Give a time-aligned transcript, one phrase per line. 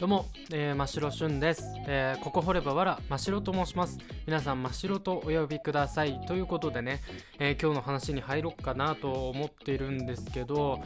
[0.00, 7.02] どうも、えー、真白しゅんです、えー、ここ掘ればわら真白と申します皆さん真っ白とお呼びくださいということでね、
[7.38, 10.80] えー、今日の話に入ろうかなと思っているんですけど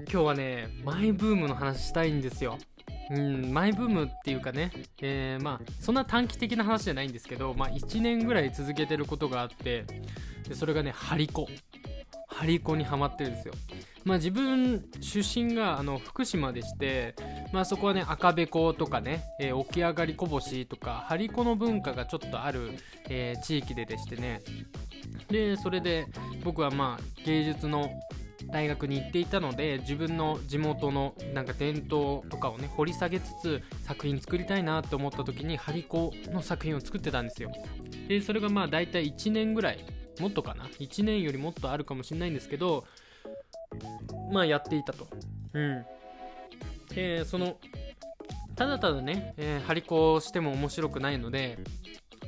[0.00, 2.58] 今日はねマイブームの話したいんですよ
[3.10, 9.86] うん、マイブームっていうかね、えー、まあ、そんな短期的な話じゃないんですけど、まあ、1年ぐらい続けてることがあって、
[10.46, 11.48] でそれがね、ハリコ。
[12.28, 13.54] ハリコにハマってるんですよ。
[14.08, 17.14] まあ、自分出身があの福島でして、
[17.52, 22.70] まあ、そこはね赤べことかね、えー、起き上がりこぼしとか張り子の文化がちょっとある、
[23.10, 24.40] えー、地域ででしてね。
[25.28, 26.06] でそれで
[26.42, 27.90] 僕はまあ芸術の
[28.46, 37.52] 大学に行っていたので自分の地元のなんか伝統とかをね掘り下げつつ作品作りたいなと思った時に張り子の作品を作ってたんですよ。
[38.08, 39.84] でそれがまあ大体1年ぐらい
[40.18, 42.86] もっとかな？1年よりもっとあるかもしれないんですけど
[44.30, 45.06] まあやっていたと。
[45.52, 45.84] うん。
[46.94, 47.58] でその
[48.56, 51.58] ただただね、えー、張り子をしても面白くないので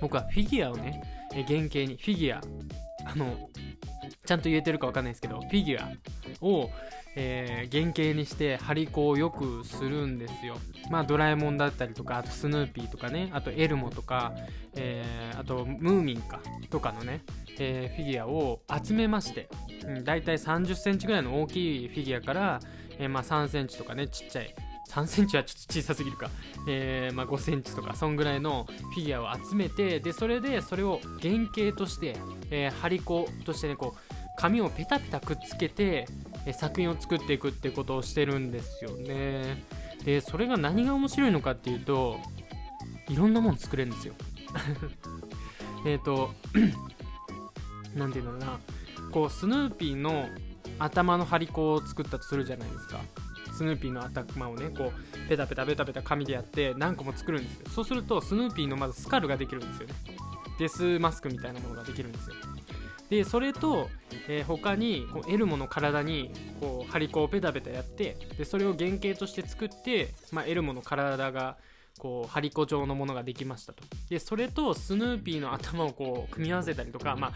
[0.00, 2.40] 僕はフィギュアをね、えー、原型にフィギュア
[3.04, 3.48] あの
[4.24, 5.88] ちゃんと言えてるか分かんないですけどフィギュア
[6.40, 6.70] を、
[7.14, 10.56] えー、原型にして張り子をよくするんですよ。
[10.90, 14.34] まあドラえもんだったりとかあとスヌーピーとかねあとエルモとか、
[14.74, 16.40] えー、あとムーミンか
[16.70, 17.22] とかのね、
[17.58, 19.48] えー、フィギュアを集めまして、
[20.04, 22.60] 大体3 0センチぐらいの大きいフィギュアから、
[22.98, 24.54] えー、まあ3センチとかねちっちゃい。
[24.88, 26.30] 3センチはちょっと小さすぎるか、
[26.68, 32.16] えー、まあ、5センチとかそんぐらいのフィギュアを集めてでそれでそれを原型として、
[32.50, 36.06] えー、張り子としてねこう紙をペタペタくっつけて、
[36.46, 39.64] えー、作品を作っていくってことをしてるんですよね。
[40.04, 42.18] でそれが何が面白いのかっていうと
[43.08, 44.14] いろんなもの作れるんですよ。
[45.84, 46.32] えっと
[47.94, 48.60] 何て言うんだろうな。
[49.16, 50.28] こうスヌーピーの
[50.78, 53.00] 頭の張り子を作ったとするじゃないですか。
[53.50, 57.66] スヌーピーの頭をねこうペタペタペタペタ紙でやって何個も作るんですよ。
[57.70, 59.94] そうするとスヌーピーのまずスカルができるんですよね。
[60.58, 62.36] デスマスクみたいなものができるんですよ。
[63.08, 63.88] でそれと、
[64.28, 71.56] えー、他にこうエルモの体にこう張り子をペタペタやってでそれを原型として作って、まあ、エルモの体が
[71.98, 73.82] こう、ハリコ状のものができましたと。
[74.08, 77.32] で、それとスヌーピーの頭をこう、組み合わせたりとか、まあ、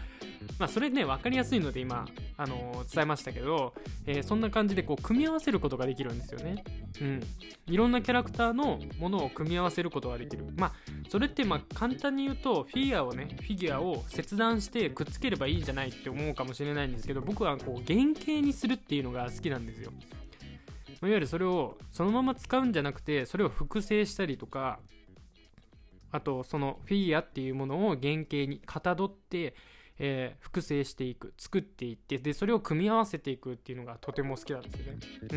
[0.59, 2.07] まあ、それね、分かりやすいので今、
[2.37, 3.73] あのー、伝えましたけど、
[4.05, 6.63] えー、そんな感じでこう、組み合わせることができるんですよね。
[7.01, 7.21] うん。
[7.67, 10.45] いろんなキャラクターのものを組み合わせることができる。
[10.57, 10.73] まあ、
[11.09, 19.91] それってまあ、簡単に言うと、フィギュアをね、フィギュアを切断してくっつければいいんじゃないって思うかもしれないんですけど、僕はこう、原型にするっていうのが好きなんですよ。
[21.01, 24.77] いわゆるそれをそのまま使うんじゃなくてそれを複製したりとか
[26.11, 29.55] あとそのフィギュアっていうものを原型にかたどって、
[30.03, 34.99] えー、複製していく作っていってでそれを組み合わせていくっていうのがとても好きなんですよね。
[35.31, 35.35] う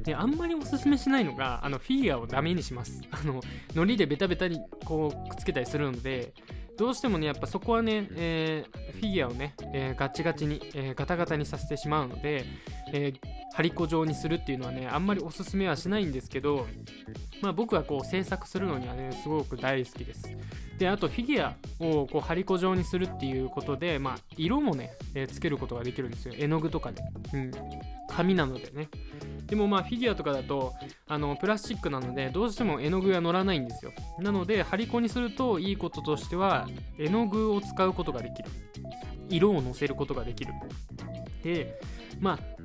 [0.00, 0.02] ん。
[0.02, 3.02] であんまりおすすめしないのがあのフィギュアをダメにします。
[3.12, 3.42] あの
[3.74, 6.32] 糊でベタベタにこうくっつけたりするので
[6.78, 12.46] どうしてもね、やっぱそこはね、えー、フィギュアをね、えー、ガチガチに、えー、ガタガタにさせてしまうので、
[12.94, 13.12] え
[13.54, 16.66] 張り子状にするっていうのはね、あんまりおすすめはしないんですけど、
[17.42, 20.24] まあ僕はこう制作するのにはね、すごく大好きです。
[20.78, 26.34] で、あとフィギュアをこう張り子状にするっていうことで、まあ色もね、えつけることができるんですよ。
[26.36, 27.02] 絵の具とかで。
[27.34, 27.50] うん。
[28.08, 28.88] 紙なのでね。
[29.52, 30.72] でもまあフィギュアとかだと
[31.06, 36.66] あのプラスチックなのでどうしても絵の具が乗らないんですよなので張り子にするといいこととしては
[36.98, 38.48] 絵の具を使うことができる
[39.28, 40.54] 色をのせることができる
[41.42, 41.78] で
[42.18, 42.62] まあ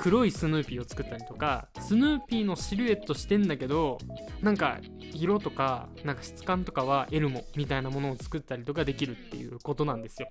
[0.00, 3.98] 黒いスヌーピーを作ったりとかスヌーピーのシルエットしてんだけど
[4.40, 4.78] なんか
[5.12, 10.28] 色とかなんか質感とかはエルモみたいなものを作ったりとかできるっていうことなんですよ。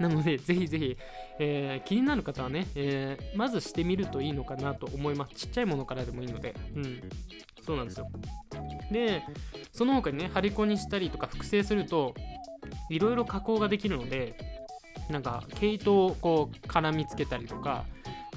[0.00, 0.96] なのでぜひぜひ、
[1.38, 5.34] えー、気になる方はね、えー、まずしてみるといいのかなと思います。
[5.36, 6.56] ちっちゃいものからでもいいので。
[6.74, 7.00] うん。
[7.64, 8.10] そうなんですよ。
[8.90, 9.22] で
[9.72, 12.14] その他にね張り子にしたりとか複製すると
[12.90, 14.36] いろいろ加工ができるので
[15.08, 17.84] なんか毛糸をこう絡みつけたりとか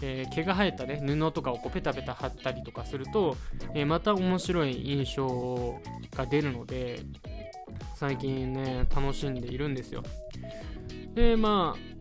[0.06, 3.36] えー、毛が生えた、ね、布とかをこうペタペタ貼ったりとかすると、
[3.74, 5.82] えー、また面白い印象
[6.16, 7.02] が出るので
[7.96, 10.04] 最近ね楽しんでいるんですよ。
[11.16, 11.96] でまあ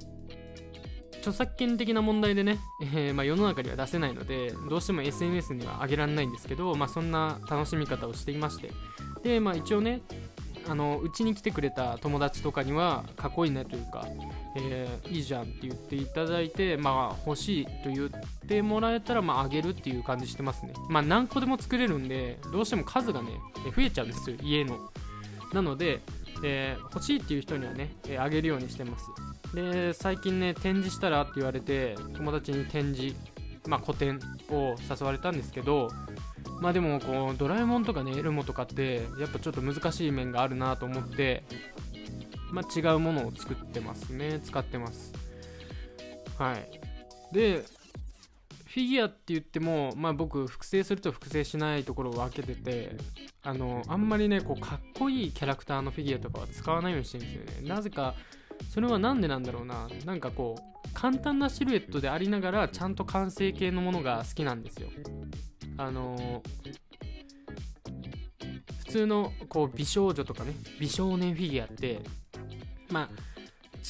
[1.18, 8.70] 著作権的な問題でね、えー、まあ、世の中には出せないのでどうしても SNS には上げられないんですけど、まあ、そんな楽しみ方をしていまして。
[9.22, 10.02] で、まあ、一応ね
[10.69, 14.06] あのうちに来てくれた友達とかにはかっこいいねというか、
[14.56, 18.11] えー、いいじゃんって言っていただいて、まあ、欲しいと言っ
[18.46, 20.72] てもらえたら、まあ、あげるっていう感じしてますね。
[20.88, 23.28] まあ、何個でも作れるんで、どうしても数がね、
[23.76, 24.78] 増えちゃうんですよ、家の。
[25.52, 26.00] なので、
[26.43, 29.06] えー、欲しいっていう人にはね、え、あげるようにしてます。
[29.55, 33.14] で、最近ね、展示したらって言われて、友達に展示、
[33.67, 34.20] まあ、個展
[34.50, 35.88] を誘われたんですけど、
[36.60, 41.44] まあでもこうドラえもんとかねエルモとかってやっぱちょっと難しい面があるなと思って
[42.54, 44.38] まあ、違うものを作ってますね。
[44.44, 45.12] 使ってます。
[46.38, 46.80] はい。
[47.32, 47.64] で
[48.66, 52.96] フィギュアって言っても、まあ、僕複製すると複製しないところを分けてて
[53.42, 57.68] あのあんまりねこうかっこいいキャラクターのフィギュアとかは使わないようにしてるんですよね。
[57.68, 58.14] なぜか
[58.70, 59.88] それは何でなんだろうな。
[60.04, 64.88] なんかこう簡単なシルエットでありながらちゃんと完成形のものが好きなんですよ。
[65.76, 66.42] あの
[68.78, 72.00] 普通のこう美少女とかね美少年フィギュアって
[72.90, 73.24] まあ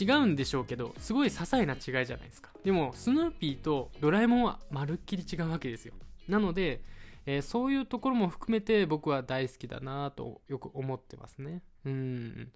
[0.00, 2.50] 違うんでしょうけどすごい些細な違いじゃないですか。
[2.64, 5.94] でもスヌーピーとドラえもんはまるっきり違うわけですよ。
[6.26, 6.82] なので、
[7.26, 11.62] えー、そういうところも含めて僕は大好きだなとよく思ってますね。
[11.84, 12.52] うん。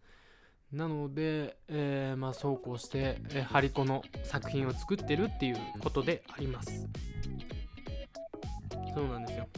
[0.72, 6.88] なので、えー、まあそうこうして、えー、ハリコの作品を作ってるっていうことであります。
[8.94, 9.48] そうなんですよ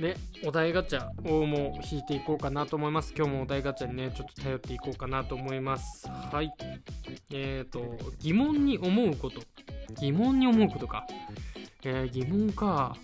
[0.00, 3.14] で、お題ガチャをもう引いていこうかなと思います。
[3.16, 6.08] 今日もお題ガチャにね、ちょっと頼っていこうかなと思います。
[6.08, 6.52] はい。
[7.30, 9.40] えっ、ー、と、疑問に思うこと。
[10.00, 11.06] 疑問に思うことか。
[11.84, 12.96] えー、疑問か。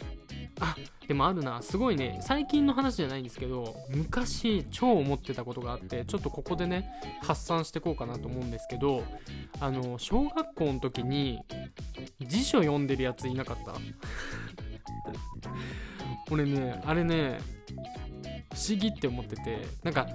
[0.60, 0.76] あ、
[1.06, 1.62] でもあるな。
[1.62, 6.90] すごいね、最近の話じゃないんですけど、昔超思ってたことがあって、ちょっとここでね、
[7.22, 9.04] 発散してこうかなと思うんですけど、
[9.60, 11.40] あの、小学校の時に
[12.26, 13.74] 辞書読んでるやついなかった？
[16.30, 17.40] 俺ねあれね
[18.52, 20.06] 不思議って思っててなんか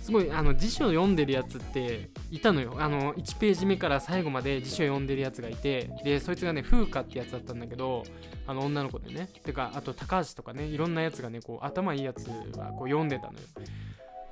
[0.00, 2.76] すごいあの辞書読んでるやつっていたのよ。
[2.78, 8.04] あの1ページ目から最後まで辞書読んでるやつがいてでそいつがね風花ってやつだったんだけど
[8.46, 9.28] あの女の子でね。
[9.44, 13.38] てかあと高橋とかねいろんなやつがねこう頭いいやつがこう読んでたのよ。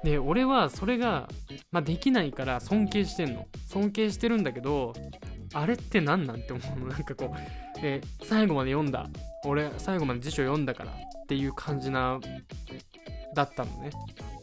[0.04, 1.28] で俺はそれが、
[1.72, 3.48] まあ、できないから尊敬してんの。
[3.66, 4.92] 尊敬してるんだけど
[5.54, 6.86] あれって何なんて思うの？
[6.92, 7.38] なんかこう、
[7.82, 9.08] えー、最後まで読んだ。
[9.46, 10.94] 俺最後まで辞書読んだからっ
[11.28, 12.18] ていう感じな
[13.34, 13.90] だったのね。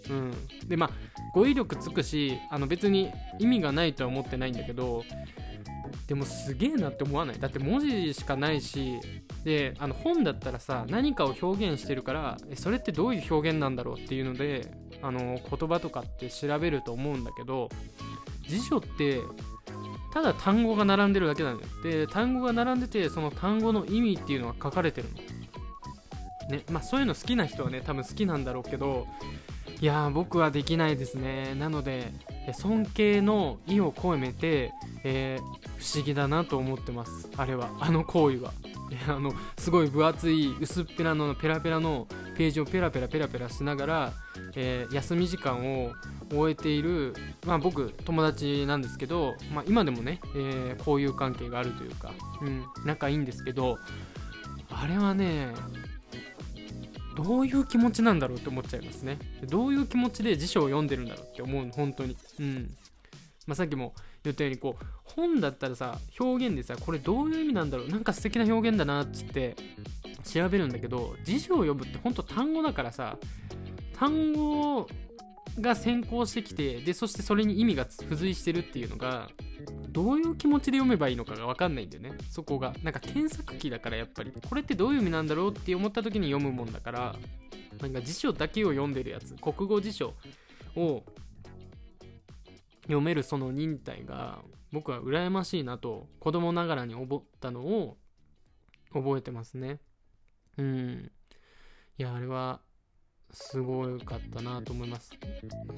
[0.09, 0.33] うん。
[0.67, 0.89] でまあ
[1.33, 5.03] 語彙力つくしあの別に意味がないとは思ってないんだけど
[6.07, 7.39] でもすげえなって思わない？
[7.39, 8.99] だって文字しかないし
[9.45, 14.71] であの本だったらさ何かを表現してるからそれってどういう表現なんだろうっていうので
[15.01, 17.69] あの言葉とかって調べると思うんだけど
[18.47, 19.21] 辞書って
[20.11, 21.69] ただ単語が並んでるだけなんだよ。
[21.83, 25.15] で単語が並んでてその単語の意味っていうのが書かれてるの。
[26.49, 29.07] ねまあそういうの好きな人はね多分好きなんだろうけど
[29.79, 31.55] いやー僕はできないですね。
[31.55, 32.11] なので
[32.53, 34.73] 尊敬の意を込めて、
[35.03, 35.43] えー、
[35.77, 37.29] 不思議だなと思ってます。
[37.37, 37.69] あれは。
[37.79, 38.53] あの行為は。
[39.07, 42.07] あのすごい分厚い薄っぺらのペラペラの
[42.41, 44.13] ページをペラペラペラペラしながら、
[44.55, 45.91] えー、休み時間を
[46.31, 47.13] 終えている、
[47.45, 52.11] まあ、僕友達なんですけど、まあ、今でもね、えー、交友関係があるというか、
[52.41, 53.77] うん、仲いいんですけど
[54.71, 55.49] あれはね
[57.15, 59.19] どういう気持ちなんだろうって思っちゃいますね。
[59.47, 62.17] どういう気持ちで辞書を読んでるんだろうって思うの本当に。
[62.39, 62.75] うん。
[63.45, 67.89] まあ、さっきも言ったようにこう本だったらさ表現でさこれどういう意味なんだろう。
[67.89, 69.55] なんか素敵な表現だなっつって
[70.23, 73.17] 調べるんだけど辞書を読むって本当単語だからさ
[73.93, 74.87] 単語
[75.59, 79.29] が先行してきてでそしてそれに意味が付随してるっていうのが
[79.89, 82.13] どういう気持ちで読めばいいのかが分かんないんだよね。
[82.29, 82.73] そこが。
[82.81, 84.31] なんか検索機だからやっぱり。
[84.31, 87.15] これってどういう意味なんだろうって思った時に読むもんだから
[87.81, 89.35] なんか辞書だけを読んでるやつ。
[89.35, 90.13] 国語辞書
[90.77, 91.03] を
[92.83, 94.39] 読めるその忍耐が
[94.71, 97.97] 僕は羨ましいなと子供ながらに思ったのを
[98.93, 99.79] 覚えてますね。
[100.57, 101.11] うん。
[101.97, 102.61] いやあれは
[103.31, 105.11] すごかったなと思います。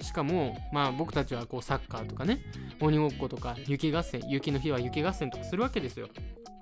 [0.01, 2.41] しかもまあ僕たちはこうサッカーとかね
[2.79, 6.07] 鬼ごっことか雪合戦雪の日は雪合戦とかするわけですよ。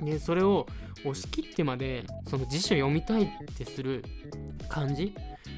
[0.01, 0.65] でそれを
[1.06, 4.03] 押し切ってまでその辞書読みたいってする
[4.68, 5.15] 感じ？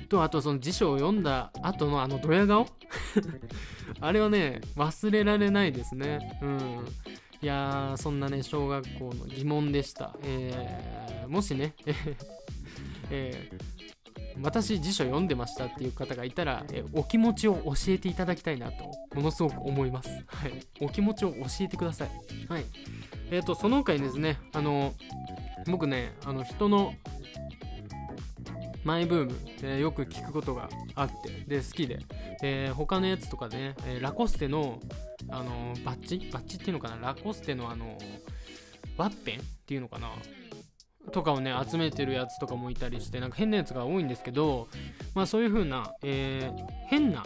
[0.09, 2.67] とあとその辞書を読んだ後のあのドヤ顔？
[4.01, 6.37] あれはね忘れられないですね。
[6.41, 6.85] うん。
[7.41, 11.75] いやーそんなね小学校の疑問でした、えー、もしね
[13.13, 13.83] えー
[14.41, 20.09] 私辞書読んでましたっていう方がいたら、えお気持ちを教えていただきたいなとものすごく思います。
[20.09, 20.65] はい。
[20.81, 22.09] お気持ちを教えてください。
[22.49, 22.65] はい。
[23.31, 24.93] えっ、ー、と、その他にですね、あの、
[25.67, 26.93] 僕ね、あの、人の
[28.83, 31.99] マイブーム、え、よく聞くことがあって、で、好きで、
[32.41, 34.79] えー、他のやつとかね、えラコステの、
[35.29, 36.97] あのバッチバッチっていうのかな？
[36.97, 37.97] ラコステのあの
[38.97, 40.09] ワッペンっていうのかな？
[41.13, 44.67] とかをね集めてるやつとかもいたりしてなんか変なやつが多いんですけど
[45.15, 47.23] まあそういう風な、えー、変な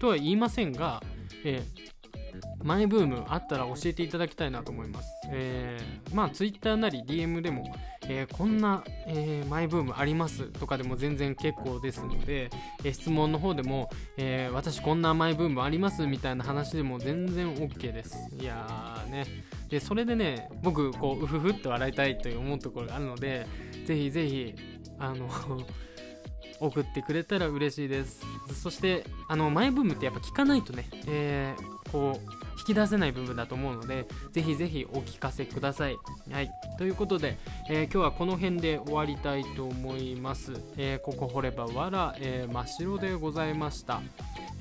[0.00, 1.02] とは言いませんが、
[1.44, 5.08] えー、マイブームあったら教えていただきたいなと思います。
[5.30, 7.64] えー、まあ Twitter なり DM でも、
[8.08, 12.50] えー、こんな、えー、マイブームありますとかでも全然結構ですので、
[12.84, 18.16] えー、質問の方でも、え私こんなマイブームありますみたいな話でも全然 OK です。
[18.38, 19.26] いやーね。
[19.68, 23.46] でそれでね僕こううふふって笑いたいという思うところがあるので
[23.86, 24.54] ぜひぜひ
[24.98, 25.28] あの
[26.60, 28.20] 送ってくれたら嬉しいです。
[28.54, 31.54] そしてあのマイブームってやっぱ聞かないとね、え、
[31.90, 35.98] こう引き出せない部分だと思うのでぜひぜひお聞かせください。
[36.30, 36.50] はい。
[36.78, 37.36] ということで、
[37.68, 44.00] えー、今日はこの辺で終わりたいと思います、えー、ここ掘ればわら、え真っ白でございました、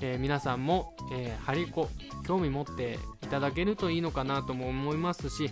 [0.02, 1.90] え皆さんも、えー、ハリコ
[2.26, 5.52] 興味持っていただけるといいのかなとも思いますし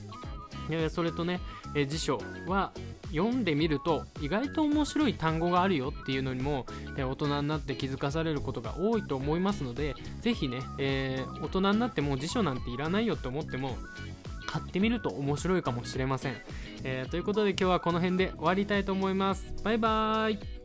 [0.72, 1.39] えそれとね、
[1.75, 2.72] え辞書は
[3.12, 6.65] 読んでみると意外と面白い単語があるよっていうのにも、
[6.98, 13.78] え大人になって気づかされることが多いと思いますのでぜひね、えー、大人になっても辞書なんていらないよって思っても
[14.46, 16.36] 買ってみると面白いかもしれません、
[16.84, 19.54] えー、ということで今日はこの辺で終わりたいと思います。
[19.64, 20.59] バイバーイ。